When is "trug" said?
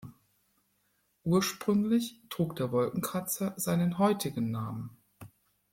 2.31-2.55